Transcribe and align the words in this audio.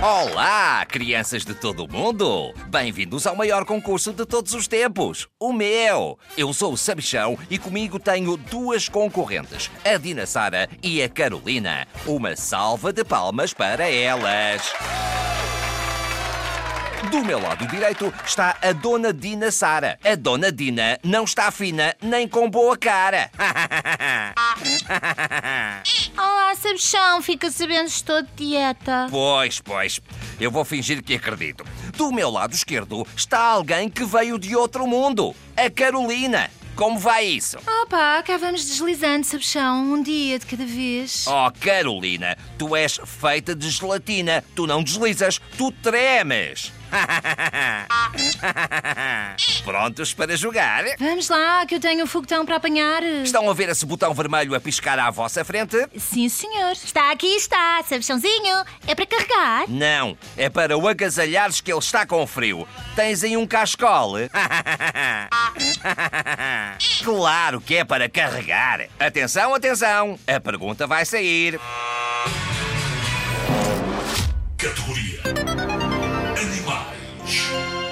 Olá, 0.00 0.86
crianças 0.86 1.44
de 1.44 1.54
todo 1.54 1.84
o 1.84 1.92
mundo! 1.92 2.54
Bem-vindos 2.68 3.26
ao 3.26 3.34
maior 3.34 3.64
concurso 3.64 4.12
de 4.12 4.24
todos 4.24 4.54
os 4.54 4.68
tempos, 4.68 5.26
o 5.40 5.52
meu! 5.52 6.16
Eu 6.36 6.52
sou 6.52 6.74
o 6.74 6.78
Sabichão 6.78 7.36
e 7.50 7.58
comigo 7.58 7.98
tenho 7.98 8.36
duas 8.36 8.88
concorrentes, 8.88 9.68
a 9.84 9.98
Dina 9.98 10.24
Sara 10.24 10.68
e 10.84 11.02
a 11.02 11.08
Carolina. 11.08 11.84
Uma 12.06 12.36
salva 12.36 12.92
de 12.92 13.02
palmas 13.02 13.52
para 13.52 13.90
elas! 13.90 14.72
Do 17.10 17.24
meu 17.24 17.40
lado 17.40 17.66
direito 17.66 18.14
está 18.24 18.56
a 18.62 18.70
Dona 18.70 19.12
Dina 19.12 19.50
Sara. 19.50 19.98
A 20.04 20.14
Dona 20.14 20.52
Dina 20.52 20.96
não 21.02 21.24
está 21.24 21.50
fina 21.50 21.96
nem 22.00 22.28
com 22.28 22.48
boa 22.48 22.76
cara. 22.76 23.32
Sabichão, 26.58 27.22
fica 27.22 27.50
sabendo 27.50 27.84
que 27.84 27.90
estou 27.92 28.20
de 28.22 28.28
dieta. 28.36 29.06
Pois, 29.10 29.60
pois. 29.60 30.00
Eu 30.40 30.50
vou 30.50 30.64
fingir 30.64 31.02
que 31.02 31.14
acredito. 31.14 31.64
Do 31.96 32.10
meu 32.10 32.28
lado 32.30 32.54
esquerdo 32.54 33.06
está 33.16 33.38
alguém 33.38 33.88
que 33.88 34.04
veio 34.04 34.38
de 34.38 34.56
outro 34.56 34.86
mundo. 34.86 35.34
A 35.56 35.70
Carolina. 35.70 36.50
Como 36.74 36.98
vai 36.98 37.24
isso? 37.26 37.58
Opa, 37.82 38.22
cá 38.22 38.36
vamos 38.36 38.64
deslizando, 38.64 39.26
sabichão, 39.26 39.94
um 39.94 40.00
dia 40.00 40.38
de 40.38 40.46
cada 40.46 40.64
vez. 40.64 41.26
Oh, 41.26 41.50
Carolina, 41.60 42.36
tu 42.56 42.76
és 42.76 43.00
feita 43.04 43.52
de 43.52 43.68
gelatina. 43.68 44.44
Tu 44.54 44.64
não 44.64 44.82
deslizas, 44.82 45.40
tu 45.56 45.72
tremes. 45.72 46.72
Prontos 49.68 50.14
para 50.14 50.34
jogar? 50.34 50.82
Vamos 50.98 51.28
lá, 51.28 51.66
que 51.66 51.74
eu 51.74 51.80
tenho 51.80 52.02
um 52.02 52.06
foguetão 52.06 52.46
para 52.46 52.56
apanhar. 52.56 53.02
Estão 53.02 53.50
a 53.50 53.52
ver 53.52 53.68
esse 53.68 53.84
botão 53.84 54.14
vermelho 54.14 54.54
a 54.54 54.60
piscar 54.60 54.98
à 54.98 55.10
vossa 55.10 55.44
frente? 55.44 55.76
Sim, 55.94 56.26
senhor. 56.30 56.72
Está 56.72 57.12
aqui, 57.12 57.36
está, 57.36 57.82
sabichãozinho. 57.86 58.64
É 58.86 58.94
para 58.94 59.04
carregar. 59.04 59.68
Não, 59.68 60.16
é 60.38 60.48
para 60.48 60.78
o 60.78 60.88
agasalhares 60.88 61.60
que 61.60 61.70
ele 61.70 61.80
está 61.80 62.06
com 62.06 62.26
frio. 62.26 62.66
Tens 62.96 63.22
aí 63.22 63.36
um 63.36 63.46
cascole? 63.46 64.30
claro 67.04 67.60
que 67.60 67.76
é 67.76 67.84
para 67.84 68.08
carregar. 68.08 68.86
Atenção, 68.98 69.54
atenção. 69.54 70.18
A 70.26 70.40
pergunta 70.40 70.86
vai 70.86 71.04
sair. 71.04 71.60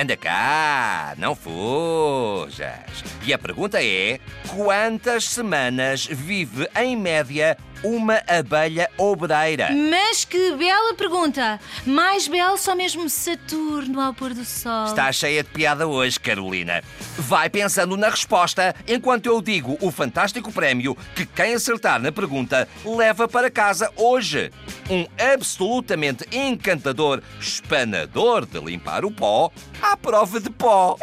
Anda 0.00 0.16
cá, 0.16 1.14
não 1.18 1.34
fujas. 1.34 3.02
E 3.26 3.32
a 3.32 3.38
pergunta 3.38 3.82
é: 3.82 4.20
quantas 4.46 5.24
semanas 5.24 6.06
vive 6.06 6.68
em 6.76 6.96
média 6.96 7.58
uma 7.82 8.22
abelha 8.26 8.90
obreira? 8.96 9.68
Mas 9.70 10.24
que 10.24 10.52
bela 10.56 10.94
pergunta! 10.94 11.60
Mais 11.86 12.28
belo 12.28 12.56
só 12.56 12.74
mesmo 12.74 13.08
Saturno 13.08 14.00
ao 14.00 14.14
pôr 14.14 14.34
do 14.34 14.44
sol. 14.44 14.86
Está 14.86 15.10
cheia 15.12 15.42
de 15.42 15.50
piada 15.50 15.86
hoje, 15.86 16.18
Carolina. 16.18 16.82
Vai 17.16 17.48
pensando 17.48 17.96
na 17.96 18.08
resposta 18.08 18.74
enquanto 18.86 19.26
eu 19.26 19.40
digo 19.40 19.76
o 19.80 19.90
fantástico 19.90 20.52
prémio 20.52 20.96
que 21.14 21.24
quem 21.24 21.54
acertar 21.54 22.00
na 22.00 22.12
pergunta 22.12 22.68
leva 22.84 23.28
para 23.28 23.50
casa 23.50 23.90
hoje. 23.96 24.50
Um 24.90 25.06
absolutamente 25.34 26.24
encantador 26.32 27.22
espanador 27.40 28.46
de 28.46 28.58
limpar 28.58 29.04
o 29.04 29.10
pó 29.10 29.50
à 29.82 29.96
prova 29.96 30.40
de 30.40 30.50
pó. 30.50 30.96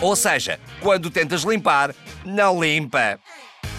Ou 0.00 0.16
seja, 0.16 0.58
quando 0.80 1.10
tentas 1.10 1.42
limpar, 1.42 1.94
não 2.24 2.62
limpa. 2.62 3.18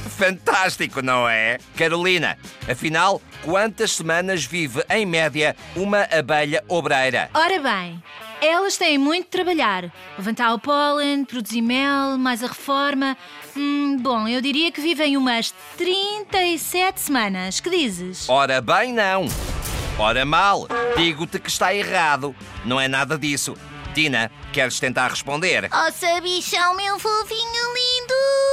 Fantástico, 0.09 1.01
não 1.01 1.27
é? 1.27 1.57
Carolina, 1.75 2.37
afinal, 2.69 3.21
quantas 3.43 3.91
semanas 3.91 4.45
vive 4.45 4.83
em 4.89 5.05
média 5.05 5.55
uma 5.75 6.07
abelha 6.11 6.63
obreira? 6.67 7.29
Ora 7.33 7.59
bem, 7.59 8.01
elas 8.41 8.77
têm 8.77 8.97
muito 8.97 9.25
de 9.25 9.29
trabalhar. 9.31 9.91
Levantar 10.17 10.53
o 10.53 10.59
pólen, 10.59 11.25
produzir 11.25 11.61
mel, 11.61 12.17
mais 12.17 12.43
a 12.43 12.47
reforma. 12.47 13.17
Hum, 13.55 13.97
bom, 13.99 14.27
eu 14.27 14.41
diria 14.41 14.71
que 14.71 14.81
vivem 14.81 15.15
umas 15.15 15.51
37 15.77 16.99
semanas. 16.99 17.59
Que 17.59 17.69
dizes? 17.69 18.27
Ora 18.29 18.61
bem, 18.61 18.93
não. 18.93 19.25
Ora 19.97 20.25
mal, 20.25 20.67
digo-te 20.97 21.39
que 21.39 21.49
está 21.49 21.73
errado. 21.73 22.35
Não 22.65 22.79
é 22.79 22.87
nada 22.87 23.17
disso. 23.17 23.55
Tina, 23.93 24.31
queres 24.51 24.79
tentar 24.79 25.09
responder? 25.09 25.69
Oh, 25.71 25.91
sabichão, 25.91 26.75
meu 26.75 26.97
fofinho 26.97 27.73
lindo. 27.73 28.52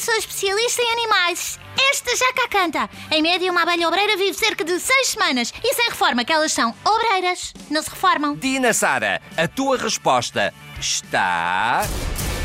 Sou 0.00 0.14
especialista 0.14 0.80
em 0.80 0.92
animais. 0.92 1.58
Esta 1.90 2.16
já 2.16 2.32
cá 2.32 2.48
canta. 2.48 2.88
Em 3.10 3.20
média, 3.20 3.52
uma 3.52 3.60
abelha 3.60 3.86
obreira 3.86 4.16
vive 4.16 4.32
cerca 4.32 4.64
de 4.64 4.80
seis 4.80 5.08
semanas. 5.08 5.52
E 5.62 5.74
sem 5.74 5.90
reforma, 5.90 6.24
que 6.24 6.32
elas 6.32 6.54
são 6.54 6.74
obreiras. 6.82 7.52
Não 7.68 7.82
se 7.82 7.90
reformam. 7.90 8.34
Dina 8.34 8.72
Sara, 8.72 9.20
a 9.36 9.46
tua 9.46 9.76
resposta 9.76 10.54
está 10.80 11.82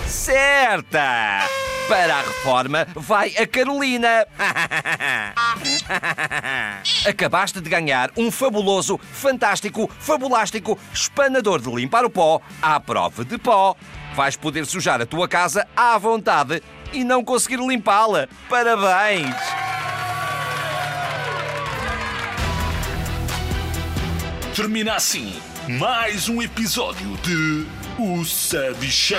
certa. 0.05 1.47
Para 1.87 2.15
a 2.15 2.21
reforma 2.23 2.87
vai 2.93 3.33
a 3.37 3.47
Carolina. 3.47 4.27
Acabaste 7.07 7.61
de 7.61 7.69
ganhar 7.69 8.11
um 8.17 8.29
fabuloso, 8.31 8.97
fantástico, 8.97 9.89
fabulástico 9.99 10.77
espanador 10.93 11.61
de 11.61 11.69
limpar 11.69 12.03
o 12.03 12.09
pó 12.09 12.41
à 12.61 12.77
prova 12.81 13.23
de 13.23 13.37
pó. 13.37 13.77
Vais 14.15 14.35
poder 14.35 14.65
sujar 14.65 15.01
a 15.01 15.05
tua 15.05 15.27
casa 15.27 15.67
à 15.75 15.97
vontade 15.97 16.63
e 16.95 17.03
não 17.03 17.23
conseguir 17.23 17.57
limpá-la. 17.57 18.27
Parabéns! 18.49 19.35
Termina 24.55 24.95
assim 24.95 25.33
mais 25.67 26.29
um 26.29 26.41
episódio 26.41 27.17
de 27.17 27.65
O 27.97 28.23
Sabichão. 28.23 29.17